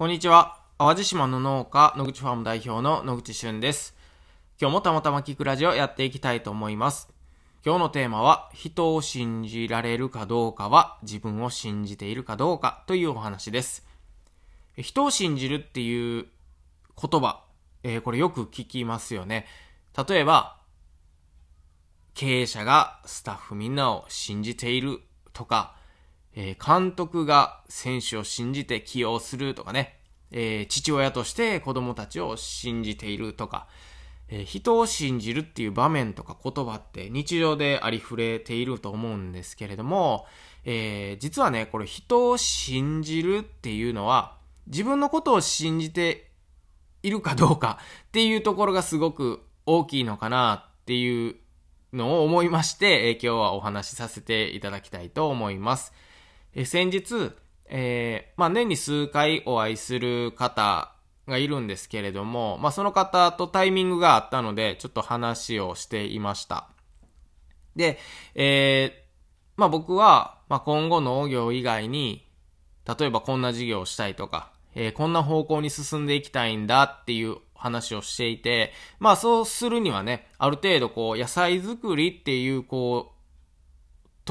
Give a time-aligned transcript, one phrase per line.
[0.00, 0.56] こんにちは。
[0.78, 3.94] 淡路島の農家、野口ファーム代表の野口俊です。
[4.58, 7.10] 今日もたまたま聞くラジオやっていきたいと思います。
[7.66, 13.86] 今日のテーマは、人を信じられるかどうかは自分を信じているかどうかというお話です。
[14.78, 16.26] 人を信じるっていう
[16.96, 17.44] 言葉、
[17.82, 19.44] えー、これよく聞きますよね。
[20.08, 20.56] 例えば、
[22.14, 25.02] 経営者がスタッフみんなを信じている
[25.34, 25.74] とか、
[26.34, 29.98] えー、監督が選手を信じて起用するとかね、
[30.30, 33.66] えー、父親として子供たちを信じているとか、
[34.28, 40.26] えー、人を信じるっていう場面とか言葉って日常でありふれていると思うんですけれども、
[40.64, 46.30] えー、実はね、これ人を信じるっていうのは自分のことを信じて
[47.02, 51.36] いるかどうかっていうところがすごく大きいのかなっていう
[51.92, 55.92] のを思いまして、え、今日はお話しさせていただきたいと思います。
[56.54, 57.32] え先日、
[57.66, 60.92] えー、まあ、年に数回お会いする方
[61.28, 66.68] がいるんですけれども、まあ、その方とタイミングがあったので、ちょっと話をしていました。
[67.76, 67.98] で、
[68.34, 72.26] えー、まあ、僕は、まあ、今後農業以外に、
[72.98, 83.19] 例えばこんな事業をしたいとか、えー、こんな方向に進んでいきたいんだっていう話をしていて、まあそうするにはね、ある程度こう野菜作りっていうこう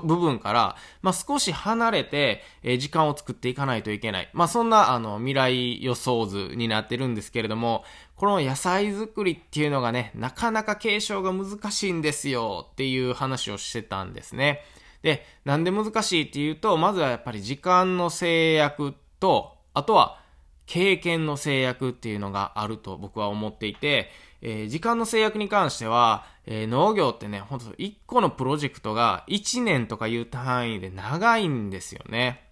[0.00, 4.30] 部分から、まあ、少し離れて、え、時間を作っていかないといけない。
[4.32, 7.84] まあ、そんな、あの、未来予想図になってるんですけれども、
[8.16, 14.62] この野菜作りっていうのがね、なかなか継承が難しいんですよっていう話をしてたんですね。
[15.02, 20.18] で、なんで難しいっていうと、まずはやっぱり時間の制約と、あとは
[20.66, 24.10] 経験の制約っていうのがあると僕は思っていて、
[24.42, 32.42] えー、時間の制約に関しては、えー、農業ってね、ほんと1個のプロジェクトが1年とかいう単位で長いんですよね。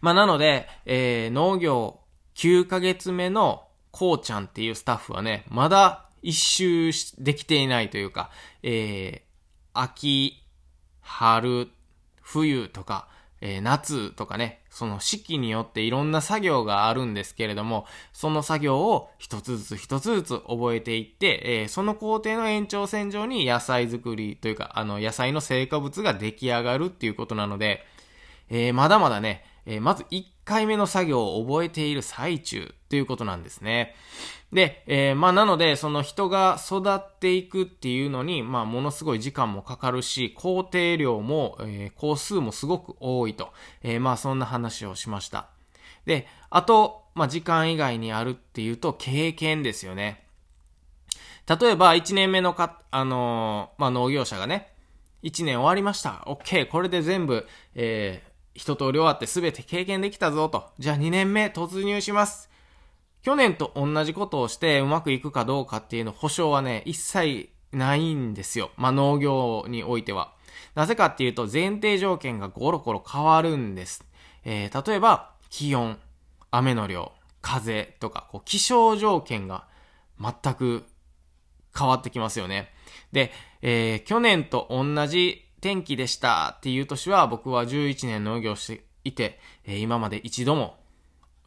[0.00, 2.00] まあ、なので、えー、農業
[2.34, 8.30] 9ヶ月目のこうちゃんっていうスタッフはね、まだ一周できていないというか、
[8.62, 9.22] え、
[9.72, 10.44] 秋、
[11.00, 11.68] 春、
[12.22, 13.08] 冬とか、
[13.40, 27.84] え、夏とかね、その式によっていろんな作業があるんですけれども、その作業を一つずつ一つずつ覚えていって、えー、その工程の延長線上に野菜作りというか、あの野菜の成果物が出来上がるっていうことなので、
[28.50, 33.94] えー、まだまだね、えまず1回目の作業を覚えている最中ということなんですね。
[34.52, 43.52] で、えー、まあなので、その人が育っていくっていうのに、まあものすごい時間もかかるし、工程量も、えー、工数もすごく多いと。
[43.82, 45.48] えー、まあそんな話をしました。
[46.06, 50.24] で、あと、まあ時間以外にあるっていうと、経験ですよね。
[51.46, 54.72] 例えば、1年目のか、あの、まあ農業者がね、
[55.24, 56.24] 1年終わりました。
[56.26, 60.70] OK、これで全部、えー、一通り終わって全て経験できたぞと。
[60.78, 62.48] じゃあ2年目突入します。
[63.28, 68.70] 去年と同じことをしてうまくいくかどうかっていうの保証はね、一切ないんですよ。
[68.78, 70.32] まあ、農業においては。
[70.74, 74.02] なぜかっていうと前提条件がゴロゴロ変わるんです。
[74.46, 75.98] えー、例えば、気温、
[76.50, 77.12] 雨の量、
[77.42, 79.66] 風とか、こう気象条件が
[80.18, 80.86] 全く
[81.78, 82.70] 変わってきますよね。
[83.12, 83.30] で、
[83.60, 90.78] えー、去年と同じ天気でしたっていう年は僕は11年農業していて、えー、今まで一度も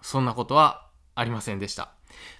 [0.03, 1.91] そんなことはありませんでした。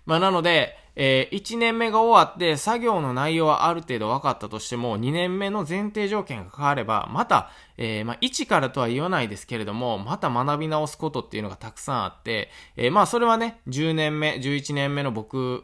[0.05, 15.63] まあ、なので、えー、1年目が終わって作業の内容はある程度分かったとしても、2年目の前提条件が変われば、また、えー、まあ、1からとは言わないですけれども、また学び直すことっていうのがたくさんあって、えー、まあ、それはね、10年目、11年目の僕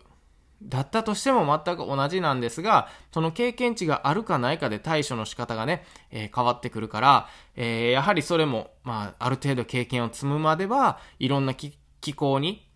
[0.64, 11.78] だったとしても全く同じなんですが、その経験値があるかないかで対処の仕方がね、えー、変わってくるから、えー、やはりそれも、まあ、ある程度経験を積むまでは、いろんな気
[12.16, 12.67] 候に、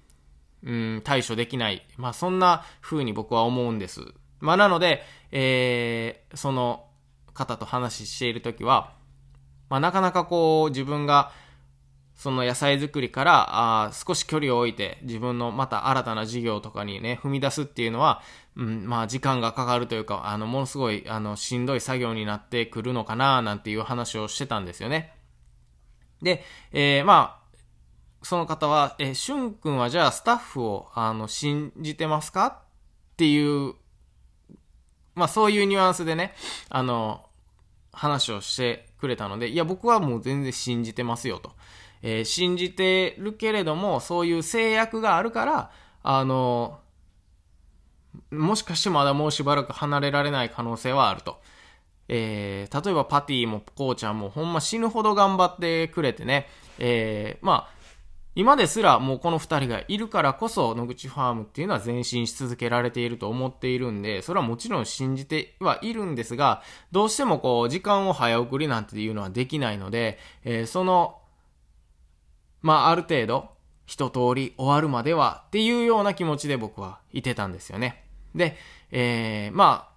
[0.63, 1.85] うん、対処できない。
[1.97, 4.01] まあ、そんな風に僕は思うんです。
[4.39, 6.85] まあ、なので、えー、その
[7.33, 8.93] 方と話しているときは、
[9.69, 11.31] まあ、なかなかこう、自分が、
[12.21, 13.47] その野菜作りから
[13.85, 18.21] あ少し距離を置いて自分のまた新たな事業とかにね踏み出すっていうのは、
[18.55, 25.15] うん、まあ時間がかかるというかあのものすごいあのしんどい作業になってくるのかななんていう話をしてたんですよね。
[26.21, 27.40] で、えー、まあ
[28.23, 32.57] その方は、えー、しゅんくんはじゃあスタッフを、あの、信じてますかっ
[33.17, 33.73] ていう、
[35.15, 36.33] まあそういうニュアンスでね、
[36.69, 37.25] あの、
[37.93, 41.51] 話をしてくれたので、いや僕はもう全然信じてますよと。
[42.03, 45.71] えー、信じてるけれども、そういう制約があるから、
[46.03, 46.79] あの、
[48.31, 51.39] もしかしてまだもうしばらく離れられない可能性はあると。
[52.07, 57.80] えー、例えばパティもこうちゃんもほんま死ぬほど頑張ってくれてね、えー、まあ、
[58.33, 66.61] 今ですらもうこの二人がいるからこそ野口ファームっていうのは前進し続けられていると思っているんで、それはもちろん信じてはいるんですが、
[66.93, 71.19] どうしてもこう時間を早送りなんていうのはできないので、えー、その、
[72.61, 73.49] まあある程度
[73.85, 78.05] 一通り終わるまではっていうような気持ちで僕はいてたんですよね。
[78.33, 78.55] で、
[78.91, 79.90] えー、まあ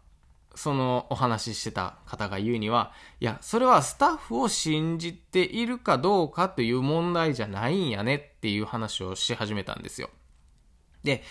[0.55, 10.11] そのお話ししてた方が言うには、いや、それはスタッフを信じているかどうかという問題じゃないんやねっていう話をし始めたんですよ。
[11.03, 11.23] で、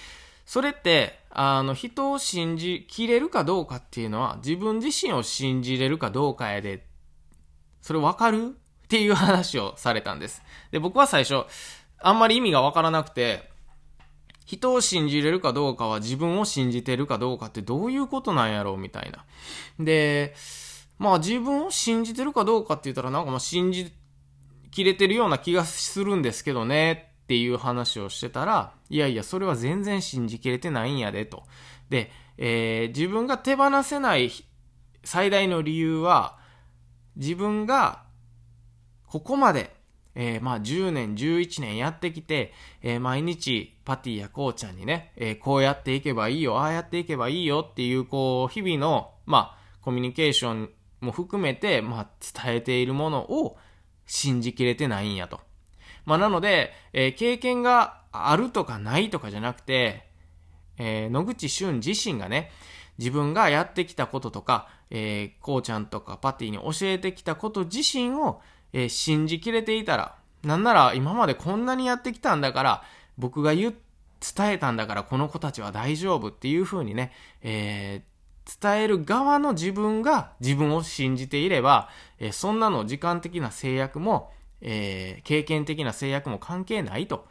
[0.45, 6.85] それって、あの、人を信じきれるかどうかっていうのは、自分自身を信じれるかどうかやで、
[7.81, 8.57] それわかる？
[8.83, 10.43] っていう話をされたんです。
[10.71, 11.45] で、僕は最初、
[11.99, 13.49] あんまり意味がわからなくて、
[14.45, 19.25] 人を信じれるかどうかは自分を信じてるかどうかってどういうことなんやろうみたいな。
[19.84, 20.36] で、
[21.00, 23.94] まあ自分を信じてるかどうかって言ったらなんかまあ信じ
[24.72, 31.44] きれてるような気がするんですけどねっていう話をしてたら、いやいや、それは全然信じきれてないんやでと。
[31.90, 34.31] で、えー、自分が手放せない
[35.04, 36.38] 最大の理由は、
[37.16, 38.04] 自分が
[39.06, 39.75] ここまで
[40.15, 50.69] えー、まあ10年、11年やってきて、えー、毎日パティやこうちゃんにね、えー、こうやっていけばいいよ、ああやっていけばいいよっていう、こう、日々の、まあ、コミュニケーション
[51.01, 52.07] も含めて、まあ、
[52.44, 53.57] 伝えているものを
[54.06, 55.42] 信じきれてないんやと。
[56.06, 60.07] まあ、なので、えー、経験があるとかないとかじゃなくて、
[60.77, 62.51] えー、野口俊自身がね、
[62.98, 68.42] 自分がやってきたこととか、えー、こうちゃんとかパティに教えてきたこと自身を、
[68.73, 72.83] えー、信じきれていたら、なんなら今までこんなにやってきたんだから、
[73.17, 73.73] 僕が言、
[74.35, 77.11] 伝えたんだからこの子たちは大丈夫っていう風にね、
[77.41, 81.89] えー、伝える側の自分が自分を信じていれば、
[82.19, 84.31] えー、そんなの時間的な制約も、
[84.61, 87.27] えー、経験的な制約も関係ないと。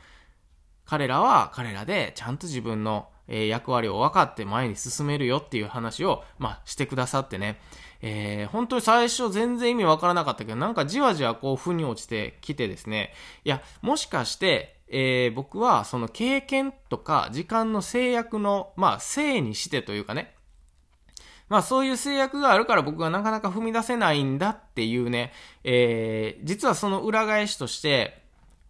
[0.84, 7.58] 彼らは彼らでちゃんと自分の、え役割を分かって前に進めるよっていう話を、まあ、してくださってね。
[8.02, 13.14] えー、本当に最初全然意味わからなかったけど、なんかじわじわこう、負に落ちてきてですね、
[13.44, 20.34] いや、もしかして、えー、僕はその経験とか時間の制約の、まあ、せいにしてというかね、
[21.48, 25.32] まあそういう制約があるから僕はなかなか踏み出せないんだっていうね、
[25.64, 28.22] えー、実はその裏返しとして、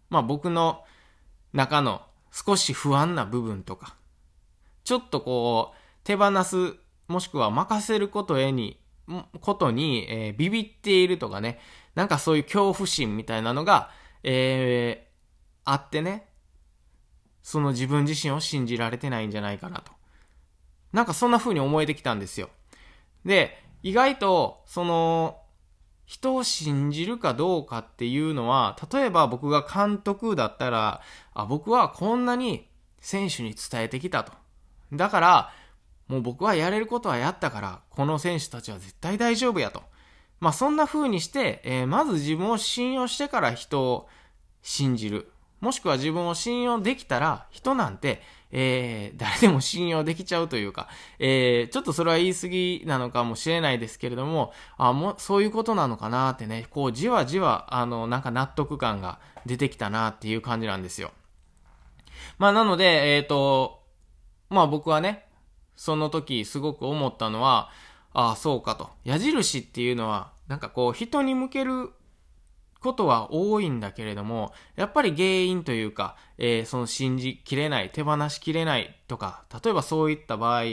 [0.09, 0.83] まあ僕の
[1.53, 2.01] 中の
[2.31, 3.95] 少し不安な部分とか、
[4.83, 6.75] ちょっとこう、手放す、
[7.07, 8.79] もしくは任せることへに
[9.41, 11.59] ことに、えー、ビビっているとかね、
[11.95, 13.91] なんかそういう恐怖心みたいなのが、
[14.23, 16.27] えー、あってね、
[17.41, 19.91] その自分自身を信じられてないんじゃないかなと。
[20.93, 22.49] なんかそんな風に思えてきたんですよ。
[23.25, 25.39] で、意外と、その、
[26.05, 31.01] 人を信じるかどうかっていうのは、例えば僕が監督だったら、
[31.33, 32.69] あ、僕はこんなに
[32.99, 34.31] 選手に伝えてきたと。
[34.93, 35.51] だから、
[36.07, 39.83] もう僕はやれることはやったから、この選手たちは絶対大丈夫やと。
[40.39, 44.09] まあそんな風にして、えー、まず自分を信用してから人を
[44.61, 45.31] 信じる。
[45.61, 61.11] もしくは自分を信用できたら、人なんて、えー、誰でも信用できちゃうというか、えー、ちょっとそれは言い過ぎなのかもしれないですけれども、あ、もう、そういうことなのかなってね、こう、じわじわ、あの、なんか納得感が出てきたなっていう感じなんですよ。
[62.37, 63.82] まあ、なので、えっ、と、
[64.49, 65.25] まあ僕はね、
[65.75, 67.69] その時すごく思ったのは、
[68.13, 68.89] ああ、そうかと。
[69.03, 71.91] 矢印っていうのは、なんかこう、人に向ける
[72.79, 80.63] ことは多いんだけれども、やっぱり原因というか、えー、その信じきれない、手放しきれないとか、例えばそういった場合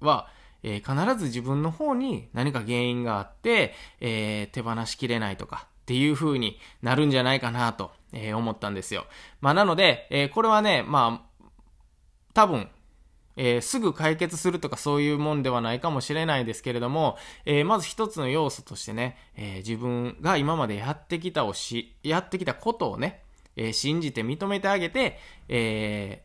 [0.00, 0.28] は、
[0.64, 9.04] えー、必ず自分の方に何か原因があって、えー、手放しきれないとかっていう風になるんじゃないかなと、え思ったんですよ。
[9.40, 11.48] まあなので、えこれはね、まあ、
[12.32, 12.70] 多分、
[13.36, 23.22] えー、すぐ解決するとかそういうもんではないかもしれないですけれども、えー、まず一つの要素としてね、えー、自分が今までやってきたをし、やってきたことをね、
[23.56, 26.24] え信じて認めてあげて、え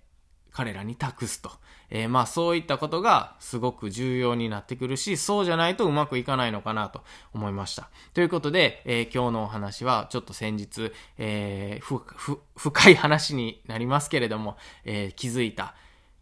[0.51, 1.51] 彼らに託すと。
[1.91, 7.89] えまあそういったことがすごく重要になってくるし、そうじゃないとうまくいかないのかなと思いました。
[8.13, 15.75] ということで、え今日のお話はちょっと先日、えふ、ふ深い話になりますけれども、え気づいた、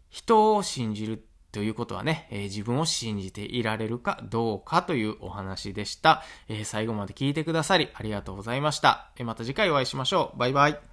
[0.10, 6.24] 人を信じるということはね、えー、自分を信じていられるかどうかというお話でした。
[6.50, 9.12] えー、最後まで聞いてくださりありがとうございました。
[9.18, 10.40] えー、また次回お会いしましょう。
[10.40, 10.87] バイバイ。